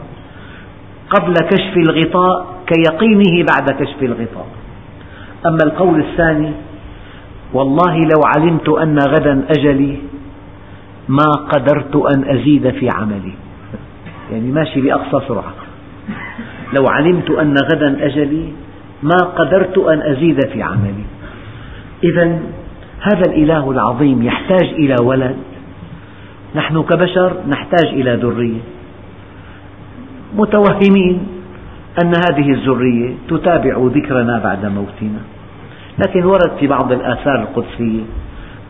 [1.11, 4.46] قبل كشف الغطاء كيقينه بعد كشف الغطاء.
[5.46, 6.53] أما القول الثاني
[7.53, 9.99] والله لو علمت أن غدا أجلي
[11.09, 13.33] ما قدرت أن أزيد في عملي.
[14.33, 15.55] يعني ماشي بأقصى سرعة.
[16.72, 18.53] لو علمت أن غدا أجلي
[19.03, 21.05] ما قدرت أن أزيد في عملي.
[22.05, 22.40] إذا
[23.01, 25.37] هذا الإله العظيم يحتاج إلى ولد.
[26.55, 28.61] نحن كبشر نحتاج إلى ذرية.
[30.37, 31.36] متوهمين.
[32.02, 35.20] أن هذه الذرية تتابع ذكرنا بعد موتنا.
[36.06, 38.02] لكن ورد في بعض الآثار القدسية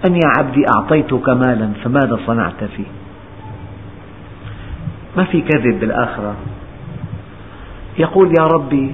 [0.07, 2.85] أن يا عبدي أعطيتك مالا فماذا صنعت فيه؟
[5.17, 6.35] ما في كذب بالآخرة.
[7.99, 8.93] يقول يا ربي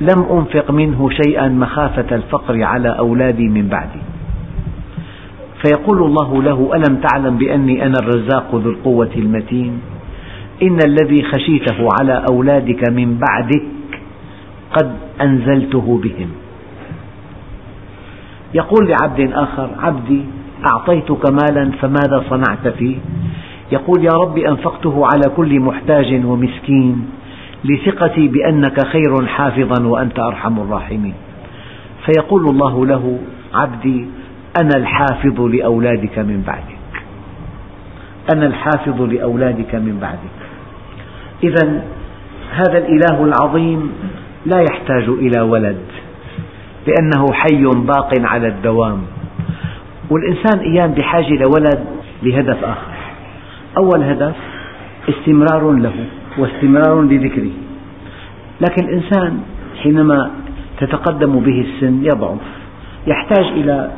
[0.00, 4.00] لم أنفق منه شيئا مخافة الفقر على أولادي من بعدي.
[5.62, 9.80] فيقول الله له ألم تعلم بأني أنا الرزاق ذو القوة المتين؟
[10.62, 13.62] إن الذي خشيته على أولادك من بعدك
[14.72, 14.92] قد
[15.22, 16.28] أنزلته بهم.
[18.54, 20.24] يقول لعبد آخر عبدي
[20.72, 22.96] أعطيتك مالا فماذا صنعت فيه؟
[23.72, 27.10] يقول يا رب أنفقته على كل محتاج ومسكين
[27.64, 31.14] لثقتي بأنك خير حافظا وأنت أرحم الراحمين.
[32.06, 33.18] فيقول الله له
[33.54, 34.06] عبدي
[34.60, 37.04] أنا الحافظ لأولادك من بعدك.
[38.34, 40.47] أنا الحافظ لأولادك من بعدك.
[41.42, 41.82] إذا
[42.50, 43.92] هذا الإله العظيم
[44.46, 45.78] لا يحتاج إلى ولد
[46.86, 49.02] لأنه حي باق على الدوام.
[50.10, 51.84] والإنسان أيام بحاجة لولد
[52.22, 52.92] لهدف آخر.
[53.76, 54.36] أول هدف
[55.08, 55.94] استمرار له
[56.38, 57.50] واستمرار لذكره.
[58.60, 59.40] لكن الإنسان
[59.82, 60.30] حينما
[60.80, 62.38] تتقدم به السن يضعف
[63.06, 63.90] يحتاج إلى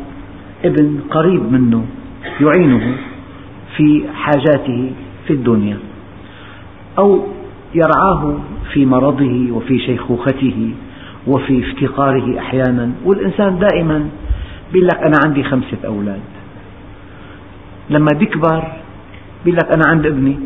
[0.64, 1.84] ابن قريب منه
[2.40, 2.96] يعينه
[3.76, 4.92] في حاجاته
[5.26, 5.78] في الدنيا.
[6.98, 7.20] أو
[7.74, 8.34] يرعاه
[8.72, 10.74] في مرضه وفي شيخوخته
[11.26, 14.08] وفي افتقاره أحيانا والإنسان دائما
[14.74, 16.20] يقول لك أنا عندي خمسة أولاد.
[17.90, 18.72] لما بيكبر
[19.46, 20.38] يقول لك أنا عند ابني.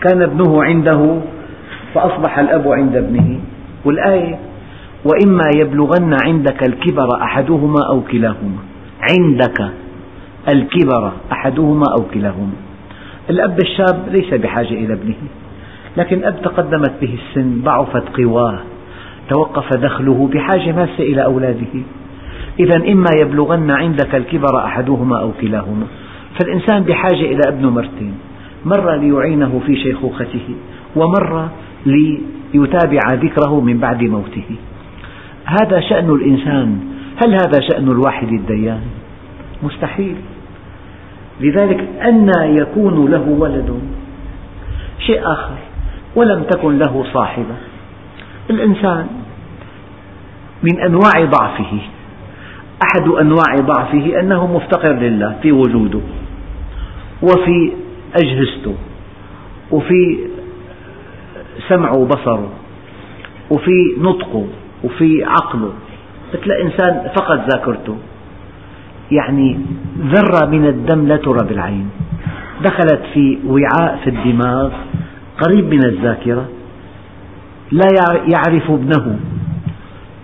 [0.00, 1.20] كان ابنه عنده
[1.94, 3.40] فأصبح الأب عند ابنه.
[3.84, 4.38] والآية
[5.04, 8.58] وإما يبلغن عندك الكبر أحدهما أو كلاهما.
[9.10, 9.70] عندك
[10.48, 12.61] الكبر أحدهما أو كلاهما.
[13.32, 15.14] الأب الشاب ليس بحاجة إلى ابنه
[15.96, 18.58] لكن أب تقدمت به السن ضعفت قواه
[19.28, 21.74] توقف دخله بحاجة ماسة إلى أولاده.
[22.60, 25.86] إذا إما يبلغن عندك الكبر أحدهما أو كلاهما.
[26.40, 28.14] فالإنسان بحاجة إلى ابنه مرتين.
[28.64, 30.48] مرة ليعينه في شيخوخته
[30.96, 31.50] ومرة
[31.86, 34.56] ليتابع ذكره من بعد موته.
[35.44, 36.78] هذا شأن الإنسان.
[37.24, 38.80] هل هذا شأن الواحد الديان؟
[39.62, 40.16] مستحيل.
[41.40, 43.80] لذلك أنى يكون له ولد.
[44.98, 45.54] شيء آخر
[46.16, 47.54] ولم تكن له صاحبة.
[48.50, 49.06] الإنسان
[50.62, 51.78] من أنواع ضعفه.
[52.82, 56.00] أحد أنواع ضعفه أنه مفتقر لله في وجوده
[57.22, 57.72] وفي
[58.22, 58.74] أجهزته
[59.70, 60.18] وفي
[61.68, 62.50] سمعه وبصره
[63.50, 64.46] وفي نطقه
[64.84, 65.72] وفي عقله.
[66.44, 67.96] تلاقي إنسان فقد ذاكرته.
[69.12, 69.60] يعني
[69.98, 71.90] ذرة من الدم لا ترى بالعين.
[72.64, 74.70] دخلت في وعاء في الدماغ
[75.40, 76.48] قريب من الذاكرة
[77.72, 77.88] لا
[78.32, 79.18] يعرف ابنه.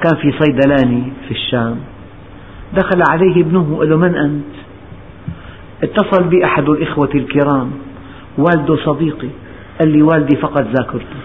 [0.03, 1.77] كان في صيدلاني في الشام.
[2.77, 4.55] دخل عليه ابنه وقال له من أنت؟
[5.83, 7.71] اتصل بي أحد الإخوة الكرام
[8.39, 9.29] والده صديقي.
[9.81, 11.21] قال لي والدي فقد ذاكرته.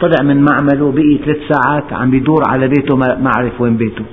[0.00, 4.04] طلع من معمله بقي ثلاث ساعات عم بيدور على بيته ما أعرف وين بيته.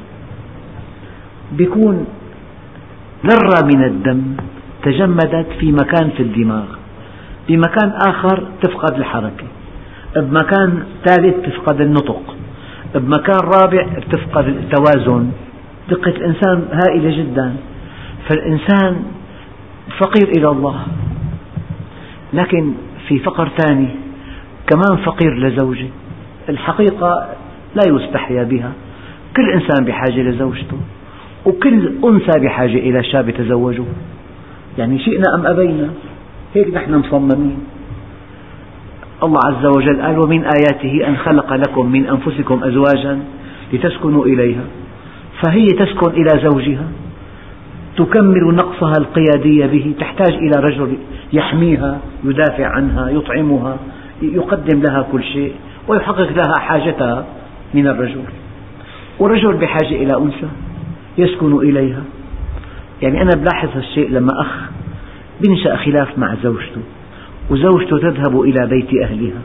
[1.52, 2.06] بيكون
[3.26, 4.22] ذرة من الدم
[4.84, 6.66] تجمدت في مكان في الدماغ.
[7.50, 9.46] بمكان آخر تفقد الحركة.
[10.16, 12.36] بمكان ثالث تفقد النطق.
[12.96, 15.32] بمكان رابع تفقد التوازن.
[15.90, 17.56] دقة الإنسان هائلة جدا.
[18.30, 19.04] فالإنسان
[20.00, 20.80] فقير إلى الله.
[22.34, 22.74] لكن
[23.08, 23.88] في فقر ثاني
[24.68, 25.88] كمان فقير لزوجه.
[26.50, 27.30] الحقيقة
[27.76, 28.72] لا يستحيا بها.
[29.36, 30.78] كل إنسان بحاجة لزوجته.
[31.46, 33.84] وكل أنثى بحاجة إلى شاب يتزوجه.
[34.78, 35.90] يعني شئنا أم أبينا؟
[36.56, 37.58] هيك نحن مصممين.
[39.24, 43.20] الله عز وجل قال ومن آياته أن خلق لكم من أنفسكم أزواجا
[43.74, 44.64] لتسكنوا إليها.
[45.46, 46.88] فهي تسكن إلى زوجها
[47.98, 50.98] تكمل نقصها القيادي به تحتاج إلى رجل
[51.34, 53.78] يحميها يدافع عنها يطعمها
[54.22, 55.54] يقدم لها كل شيء
[55.88, 57.26] ويحقق لها حاجتها
[57.74, 58.22] من الرجل.
[59.20, 60.48] والرجل بحاجة إلى أنثى.
[61.18, 62.04] يسكن إليها.
[63.02, 64.70] يعني أنا بلاحظ هالشيء لما أخ
[65.42, 66.82] بينشأ خلاف مع زوجته
[67.50, 69.42] وزوجته تذهب إلى بيت أهلها.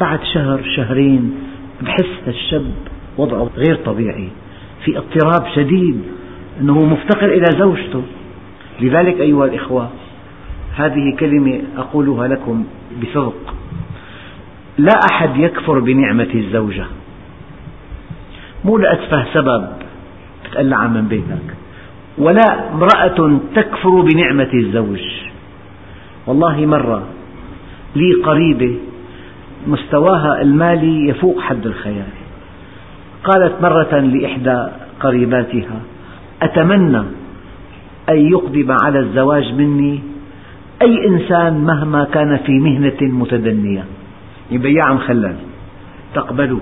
[0.00, 1.34] بعد شهر شهرين
[1.82, 2.72] بحس الشاب
[3.18, 4.28] وضعه غير طبيعي.
[4.84, 6.02] في اضطراب شديد
[6.60, 8.02] أنه مفتقر إلى زوجته.
[8.80, 9.90] لذلك أيها الإخوة
[10.76, 12.64] هذه كلمة أقولها لكم
[13.02, 13.54] بصدق.
[14.78, 16.84] لا أحد يكفر بنعمة الزوجة.
[18.64, 19.68] مو لأتفه سبب.
[20.52, 21.56] تتقلع من بيتك.
[22.18, 25.00] ولا امرأة تكفر بنعمة الزوج.
[26.26, 27.02] والله مرة
[27.96, 28.76] لي قريبة
[29.66, 32.12] مستواها المالي يفوق حد الخيال.
[33.24, 34.68] قالت مرة لإحدى
[35.00, 35.80] قريباتها
[36.42, 37.02] أتمنى
[38.08, 40.00] أن يقدم على الزواج مني
[40.82, 43.84] أي إنسان مهما كان في مهنة متدنية.
[44.50, 45.36] بياع مخلل
[46.14, 46.60] تقبله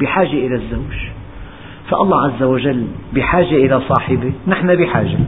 [0.00, 1.19] بحاجة إلى الزوج.
[1.90, 4.32] فالله عز وجل بحاجة إلى صاحبه.
[4.46, 5.18] نحن بحاجة.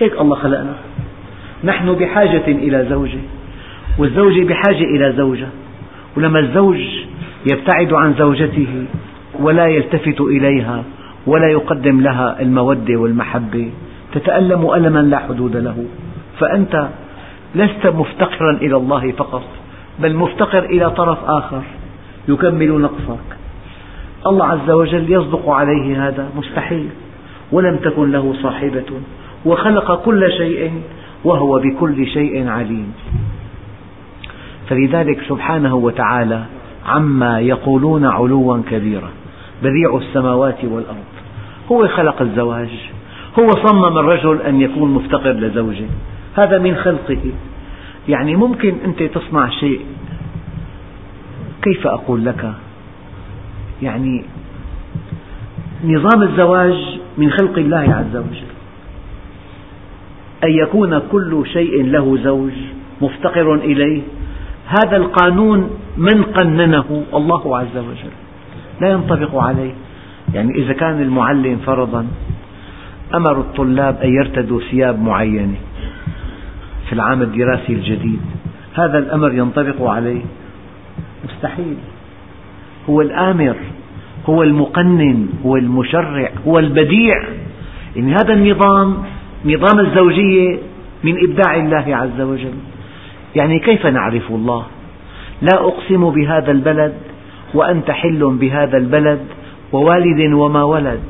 [0.00, 0.74] هيك الله خلقنا.
[1.64, 3.18] نحن بحاجة إلى زوجة.
[3.98, 5.48] والزوجة بحاجة إلى زوجة.
[6.16, 6.80] ولما الزوج
[7.52, 8.84] يبتعد عن زوجته
[9.40, 10.84] ولا يلتفت إليها
[11.26, 13.70] ولا يقدم لها المودة والمحبة
[14.12, 15.84] تتألم ألما لا حدود له.
[16.38, 16.88] فأنت
[17.54, 19.44] لست مفتقرا إلى الله فقط
[19.98, 21.62] بل مفتقر إلى طرف آخر
[22.28, 23.41] يكمل نقصك.
[24.26, 26.88] الله عز وجل يصدق عليه هذا مستحيل.
[27.52, 28.84] ولم تكن له صاحبة
[29.44, 30.72] وخلق كل شيء
[31.24, 32.92] وهو بكل شيء عليم.
[34.68, 36.44] فلذلك سبحانه وتعالى
[36.86, 39.10] عما يقولون علوا كبيرا.
[39.62, 41.12] بديع السماوات والأرض.
[41.72, 42.70] هو خلق الزواج.
[43.38, 45.86] هو صمم الرجل أن يكون مفتقر لزوجه.
[46.34, 47.32] هذا من خلقه.
[48.08, 49.80] يعني ممكن أنت تصنع شيء.
[51.62, 52.52] كيف أقول لك؟
[53.82, 54.24] يعني
[55.84, 58.52] نظام الزواج من خلق الله عز وجل.
[60.44, 62.52] أن يكون كل شيء له زوج
[63.00, 64.02] مفتقر إليه.
[64.66, 68.12] هذا القانون من قننه؟ الله عز وجل.
[68.80, 69.72] لا ينطبق عليه.
[70.34, 72.06] يعني إذا كان المعلم فرضا
[73.14, 75.54] أمر الطلاب أن يرتدوا ثياب معينة
[76.86, 78.20] في العام الدراسي الجديد.
[78.74, 80.22] هذا الأمر ينطبق عليه.
[81.24, 81.76] مستحيل.
[82.90, 83.56] هو الآمر
[84.26, 87.22] هو المقنن هو المشرع هو البديع.
[87.96, 88.96] إن هذا النظام
[89.44, 90.58] نظام الزوجية
[91.04, 92.54] من إبداع الله عز وجل.
[93.36, 94.66] يعني كيف نعرف الله؟
[95.42, 96.94] لا أقسم بهذا البلد
[97.54, 99.20] وأنت حل بهذا البلد
[99.72, 101.00] ووالد وما ولد.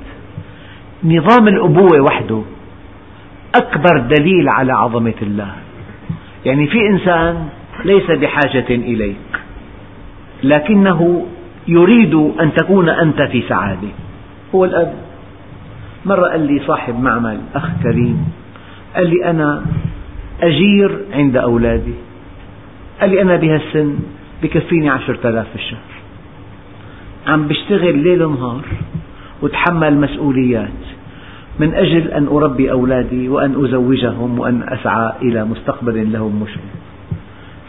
[1.04, 2.42] نظام الأبوة وحده
[3.54, 5.52] أكبر دليل على عظمة الله.
[6.46, 7.48] يعني في إنسان
[7.84, 9.16] ليس بحاجة إليك
[10.42, 11.26] لكنه
[11.68, 13.88] يريد أن تكون أنت في سعادة.
[14.54, 14.94] هو الأب.
[16.06, 18.24] مرة قال لي صاحب معمل أخ كريم
[18.96, 19.64] قال لي أنا
[20.42, 21.94] أجير عند أولادي.
[23.00, 23.98] قال لي أنا بهالسن
[24.42, 25.92] بكفيني عشرة آلاف في الشهر.
[27.26, 28.64] عم بشتغل ليل نهار
[29.42, 30.82] وتحمل مسؤوليات
[31.60, 36.72] من أجل أن أربي أولادي وأن أزوجهم وأن أسعى إلى مستقبل لهم مشرق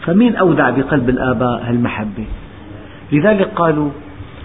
[0.06, 2.24] فمين أودع بقلب الآباء هالمحبة؟
[3.12, 3.90] لذلك قالوا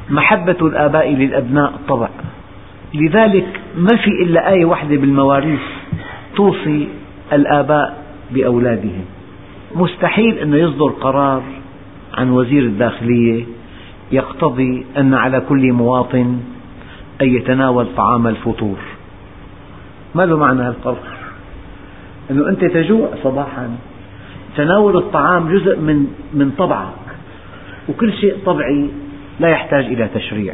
[0.10, 2.10] محبة الآباء للأبناء طبع.
[2.94, 5.60] لذلك ما في إلا آية واحدة بالمواريث
[6.36, 6.88] توصي
[7.34, 9.06] الآباء بأولادهم.
[9.76, 11.44] مستحيل أن يصدر قرار
[12.14, 13.46] عن وزير الداخلية
[14.12, 16.40] يقتضي أن على كل مواطن
[17.22, 18.78] أن يتناول طعام الفطور.
[20.16, 20.98] ما له معنى هالقرار
[22.32, 23.70] أنه أنت تجوع صباحا.
[24.58, 27.09] تناول الطعام جزء من من طبعك.
[27.90, 28.90] وكل شيء طبعي
[29.40, 30.54] لا يحتاج إلى تشريع.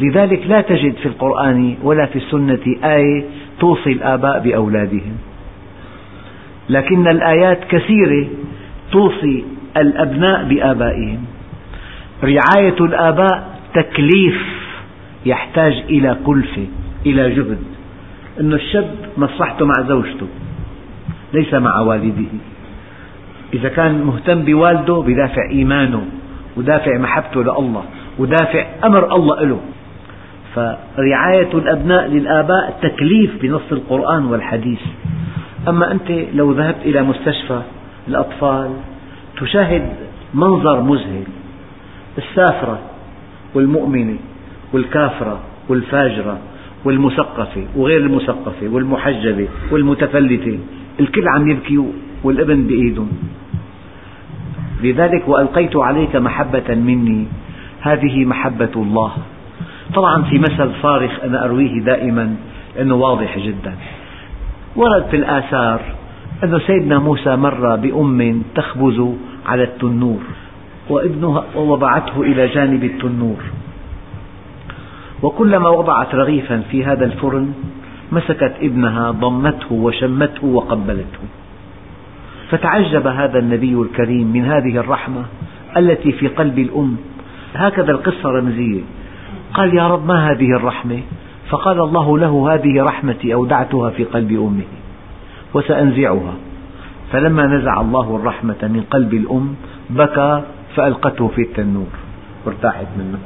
[0.00, 3.24] لذلك لا تجد في القرآن ولا في السنة آية
[3.60, 5.16] توصي الآباء بأولادهم.
[6.68, 8.26] لكن الآيات كثيرة
[8.92, 9.44] توصي
[9.76, 11.24] الأبناء بآبائهم.
[12.24, 14.42] رعاية الآباء تكليف
[15.26, 16.66] يحتاج إلى كلفة
[17.06, 17.58] إلى جهد.
[18.40, 20.26] أن الشاب مصلحته مع زوجته
[21.32, 22.24] ليس مع والده.
[23.54, 26.06] إذا كان مهتم بوالده بدافع إيمانه.
[26.56, 27.82] ودافع محبته لله
[28.18, 29.60] ودافع أمر الله له.
[30.54, 34.80] فرعاية الأبناء للآباء تكليف بنص القرآن والحديث.
[35.68, 37.60] أما أنت لو ذهبت إلى مستشفى
[38.08, 38.70] الأطفال
[39.40, 39.88] تشاهد
[40.34, 41.24] منظر مذهل.
[42.18, 42.78] السافرة
[43.54, 44.16] والمؤمنة
[44.72, 46.38] والكافرة والفاجرة
[46.84, 50.58] والمثقفة وغير المثقفة والمحجبة والمتفلتة
[51.00, 51.84] الكل عم يبكي
[52.24, 53.08] والابن بإيدهم
[54.82, 57.26] لذلك وألقيت عليك محبة مني.
[57.80, 59.12] هذه محبة الله.
[59.94, 62.36] طبعا في مثل صارخ أنا أرويه دائما
[62.76, 63.74] لأنه واضح جدا.
[64.76, 65.80] ورد في الآثار
[66.44, 69.14] أن سيدنا موسى مر بأم تخبز
[69.46, 70.22] على التنور
[70.90, 73.42] وابنها ووضعته إلى جانب التنور.
[75.22, 77.52] وكلما وضعت رغيفا في هذا الفرن
[78.12, 81.24] مسكت ابنها ضمته وشمته وقبلته.
[82.50, 85.24] فتعجب هذا النبي الكريم من هذه الرحمة
[85.76, 86.96] التي في قلب الأم.
[87.54, 88.82] هكذا القصة رمزية.
[89.54, 91.00] قال يا رب ما هذه الرحمة؟
[91.48, 94.64] فقال الله له هذه رحمتي أودعتها في قلب أمه
[95.54, 96.34] وسأنزعها.
[97.12, 99.54] فلما نزع الله الرحمة من قلب الأم
[99.90, 100.42] بكى
[100.76, 101.86] فألقته في التنور.
[102.46, 103.18] وارتاحت منه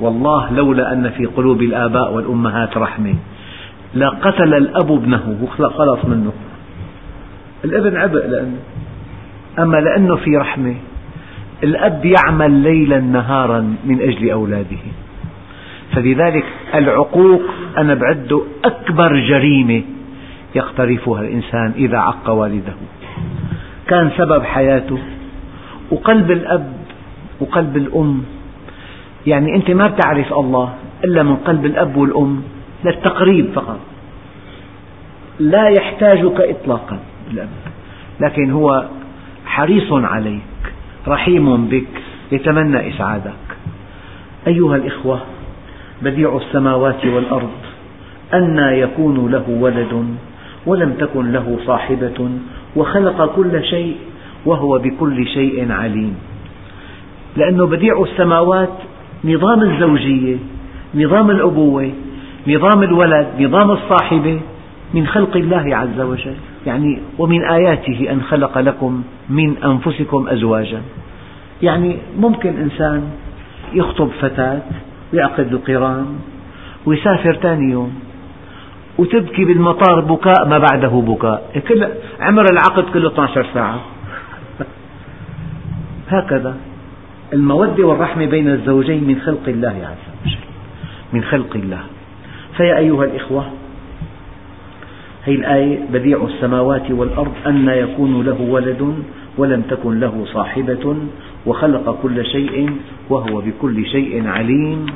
[0.00, 3.14] والله لولا أن في قلوب الآباء والأمهات رحمة
[3.94, 5.48] لقتل الأب ابنه.
[5.58, 6.32] خلص منه
[7.64, 8.58] الإبن عبء لأنه
[9.58, 10.74] أما لأنه في رحمة.
[11.64, 14.84] الأب يعمل ليلا نهارا من أجل أولاده.
[15.92, 16.44] فلذلك
[16.74, 17.42] العقوق
[17.78, 19.82] أنا بعده أكبر جريمة
[20.54, 22.72] يقترفها الإنسان إذا عق والده.
[23.86, 24.98] كان سبب حياته.
[25.90, 26.72] وقلب الأب
[27.40, 28.22] وقلب الأم.
[29.26, 32.42] يعني أنت ما بتعرف الله إلا من قلب الأب والأم.
[32.84, 33.80] للتقريب فقط.
[35.40, 36.98] لا يحتاجك إطلاقا.
[38.20, 38.84] لكن هو
[39.46, 40.40] حريص عليك
[41.08, 41.86] رحيم بك
[42.32, 43.32] يتمنى إسعادك.
[44.46, 45.20] أيها الإخوة
[46.02, 47.50] بديع السماوات والأرض
[48.34, 50.16] أنى يكون له ولد
[50.66, 52.30] ولم تكن له صاحبة
[52.76, 53.96] وخلق كل شيء
[54.46, 56.16] وهو بكل شيء عليم.
[57.36, 58.72] لأنه بديع السماوات
[59.24, 60.36] نظام الزوجية
[60.94, 61.92] نظام الأبوة
[62.48, 64.40] نظام الولد نظام الصاحبة
[64.94, 66.34] من خلق الله عز وجل.
[66.66, 70.80] يعني ومن آياته أن خلق لكم من أنفسكم أزواجا.
[71.62, 73.02] يعني ممكن إنسان
[73.72, 74.62] يخطب فتاة
[75.12, 76.06] ويعقد القران
[76.86, 77.94] ويسافر ثاني يوم
[78.98, 81.62] وتبكي بالمطار بكاء ما بعده بكاء.
[81.68, 81.88] كل
[82.20, 83.80] عمر العقد كله 12 ساعة.
[86.08, 86.56] هكذا
[87.32, 90.38] المودة والرحمة بين الزوجين من خلق الله عز وجل.
[91.12, 91.80] من خلق الله.
[92.56, 93.44] فيا أيها الإخوة
[95.24, 98.94] هذه الآية بديع السماوات والأرض أن يكون له ولد
[99.38, 100.96] ولم تكن له صاحبة
[101.46, 102.70] وخلق كل شيء
[103.10, 104.86] وهو بكل شيء عليم.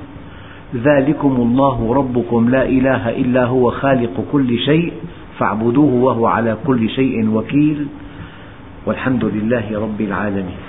[0.77, 4.93] ذلكم الله ربكم لا إله إلا هو خالق كل شيء
[5.39, 7.87] فاعبدوه وهو على كل شيء وكيل.
[8.87, 10.68] والحمد لله رب العالمين.